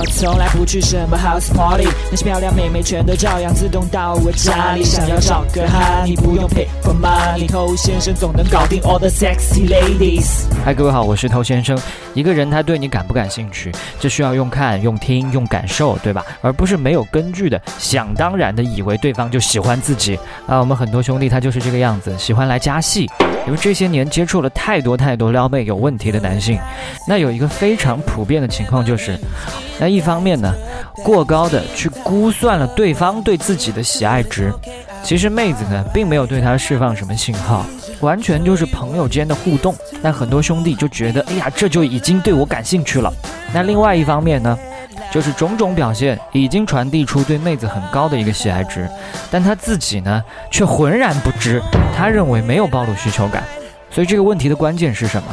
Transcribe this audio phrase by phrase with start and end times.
[0.00, 4.82] 我从来不去什么 house party，那些漂亮妹妹全都照样自动到我家里。
[4.82, 10.46] 想要找个哈，你不用 pay for money，偷先生总能搞定 all the sexy ladies。
[10.64, 11.78] 嗨，各位好，我是偷先生。
[12.14, 16.24] 一个人他对你感不感兴趣，这需要用看、用听、用感受，对吧？
[16.40, 20.58] 而不是没有根据的想当然的以为对方就喜欢自己啊。
[20.60, 23.06] 我们很多兄弟他就是这个样子，喜欢来加戏。
[23.46, 26.58] 因为这些年接触了太多太多撩妹有问题的男性，
[27.08, 29.18] 那有一个非常普遍的情况就是，
[29.78, 30.52] 那一方面呢，
[31.04, 34.52] 过高的去估算了对方对自己的喜爱值，
[35.02, 37.66] 其实妹子呢并没有对他释放什么信号，
[38.00, 39.74] 完全就是朋友间的互动。
[40.00, 43.12] 那很多兄弟就觉得，哎呀，这就已经对我感兴趣了。
[43.52, 44.56] 那另外一方面呢？
[45.12, 48.88] 就是种种表现已经传递出对妹子很高的一个喜爱值，
[49.28, 50.22] 但他自己呢
[50.52, 51.60] 却浑然不知，
[51.96, 53.42] 他认为没有暴露需求感，
[53.90, 55.28] 所以这个问题的关键是什么？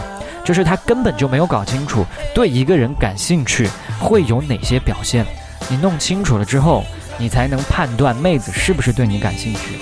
[0.48, 3.68] 就是他根本就没有搞清楚对一个人感兴趣
[4.00, 5.26] 会有哪些表现。
[5.68, 6.86] 你弄清楚了之后，
[7.18, 9.78] 你才能判断妹子是不是对你感兴趣，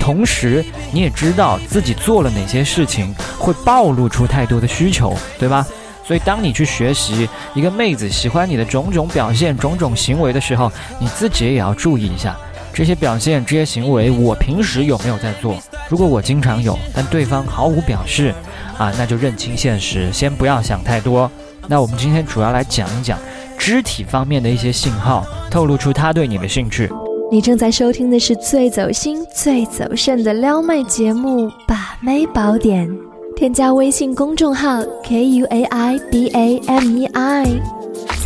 [0.00, 5.64] 同时你也知道自己做了哪些事情会暴露出太多的需求，对吧？
[6.04, 12.36] 所以，当你去学习一个妹子喜欢你的种种表现、种种行为的时候，你自己也要注意一下
[12.74, 15.56] 这些表现、这些行为，我平时有没有在做？
[15.88, 18.34] 如果我经常有，但对方毫无表示，
[18.76, 21.30] 啊，那就认清现实，先不要想太多。
[21.66, 23.18] 那我们今天主要来讲一讲
[23.58, 26.90] 肢体方面的一些信号，透露出他对你的兴趣。
[27.30, 32.88] 你正在收听的是最走心、最走肾的撩妹节目《把妹宝典》。
[33.36, 37.46] 添加微信公众号 k u a i b a m e i，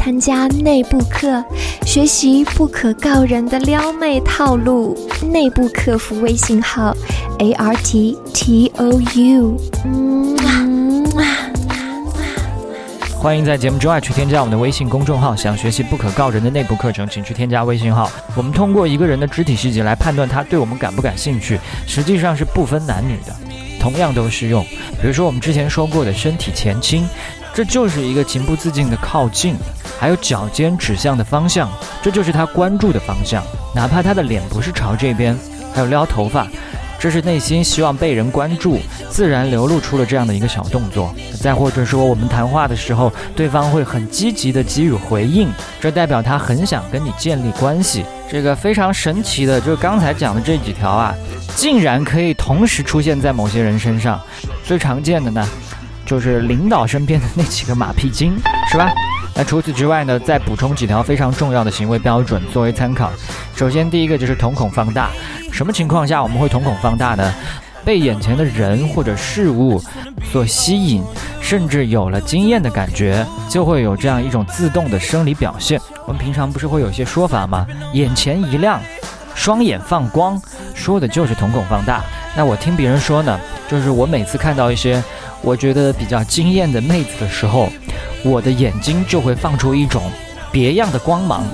[0.05, 1.45] 参加内部课，
[1.87, 4.99] 学习不可告人的撩妹套路。
[5.31, 6.93] 内部客服微信号
[7.39, 9.57] a r t t o u。
[13.17, 15.37] 欢迎在节目之外去添加我们的微信公众号。
[15.37, 18.11] 想学习不可告人的内部课程，请去添加微信号。
[18.35, 23.33] 我们通过一个人的肢体细节来判断他对我们感不感兴趣，实际上是不分男女的。
[23.79, 24.65] 同样都适用，
[25.01, 27.09] 比如说我们之前说过的身体前倾，
[27.55, 29.55] 这就是一个情不自禁的靠近；
[30.01, 31.71] 还有脚尖指向的方向，
[32.03, 33.43] 这就是他关注的方向，
[33.75, 35.35] 哪怕他的脸不是朝这边；
[35.75, 36.47] 还有撩头发，
[36.99, 38.79] 这是内心希望被人关注，
[39.11, 45.49] 自然流露出了这样的一个小动作；再或者说我们谈话的时候，对方会很积极的给予回应，
[45.79, 48.05] 这代表他很想跟你建立关系。
[48.31, 51.15] 这个非常神奇的，就是刚才讲的这几条啊。
[51.55, 54.19] 竟然可以同时出现在某些人身上，
[54.65, 55.47] 最常见的呢，
[56.05, 58.35] 就是领导身边的那几个马屁精，
[58.71, 58.91] 是吧？
[59.35, 63.11] 那除此之外呢，再补充几条非常重要的行为标准作为参考。
[63.57, 65.09] 首先，第一个就是瞳孔放大。
[65.51, 67.33] 什么情况下我们会瞳孔放大呢？
[67.85, 69.83] 被眼前的人或者事物
[70.31, 71.03] 所吸引，
[71.41, 75.81] 甚至有了惊艳的感觉，就会有这样一种自动的生理表现。
[76.07, 77.67] 我们平常不是会有一些说法吗？
[77.93, 78.81] 眼前一亮。
[79.35, 80.41] 双眼放光，
[80.75, 82.05] 说的就是瞳孔放大。
[82.35, 83.39] 那我听别人说呢，
[83.69, 85.03] 就是我每次看到一些
[85.43, 87.69] 我觉得比较惊艳的妹子的时候，
[88.25, 90.03] 我的眼睛就会放出一种
[90.51, 91.45] 别样的光芒。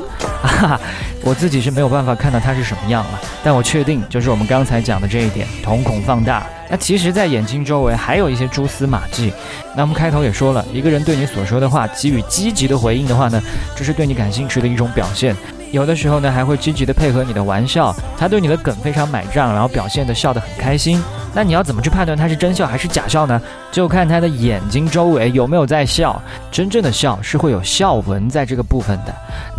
[0.40, 0.80] 哈哈，
[1.22, 6.46] 我自己是没有办法看到它是什么样了，但我确定就是我们刚才讲的这一点，瞳孔放大。
[6.70, 9.32] 那其实，在眼睛周围还有一些蛛丝马迹。
[9.74, 13.42] 那我们开头也说了，一个人对你所说的话给予积极的回应的话呢，
[13.74, 15.34] 这是对你感兴趣的一种表现。
[15.70, 21.02] 有的时候呢，还会积极的配合你的玩笑，他对你的梗非常买账，然后表现的笑得很开心。
[21.34, 23.40] 那你要怎么去判断他是真笑还是假笑呢？
[23.70, 26.20] 就看他的眼睛周围有没有在笑。
[26.50, 29.14] 真正的笑是会有笑纹在这个部分的，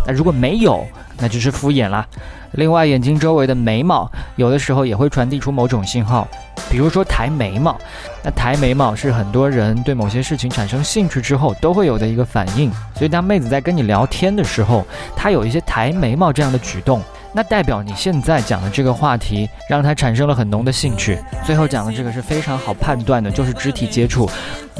[0.06, 0.84] 那如果没有，
[1.18, 2.06] 那就是敷衍啦。
[2.52, 6.26] 另外，眼睛周围的眉毛有的时候也会传递出某种信号。
[6.68, 7.78] 比如说抬眉毛，
[8.22, 12.70] 那抬眉毛是很多人对某些事情产生兴趣之后都会有的一个反应。
[12.94, 14.84] 所以当妹子在跟你聊天的时候，
[15.16, 17.00] 她有一些抬眉毛这样的举动，
[17.32, 21.18] 那代表你现在讲的这个话题让他产生了很浓的兴趣。
[21.44, 24.28] 最后讲的这个是非常好判断的，就是肢体接触。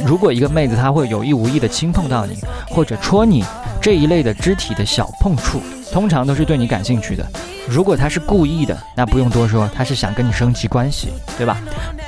[0.04, 2.36] 如果一个妹子她会有意无意的轻碰到你，
[2.68, 3.44] 或者戳你
[3.80, 5.60] 这一类的肢体的小碰触，
[5.92, 7.24] 通常都是对你感兴趣的。
[7.68, 11.58] 如果她是故意的，那不用多说，她是想跟你升级关系，对吧？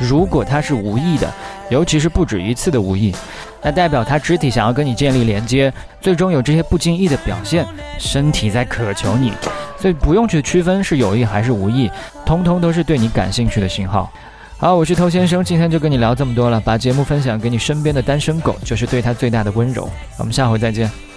[0.00, 1.30] 如果她是无意的，
[1.70, 3.14] 尤其是不止一次的无意，
[3.62, 7.64] 那代表他肢体想要跟你建立连接，最终有这些不经意的表现，
[7.98, 9.32] 身体在渴求你，
[9.82, 11.90] 所以不用去区分是有意还是无意，
[12.24, 14.08] 通通都是对你感兴趣的信号。
[14.56, 19.90] 好，我是偷先生，今天就跟你聊这么多了，把节目分享给你身边的单身狗，就是对他最大的温柔。
[20.18, 21.11] 我们下回再见。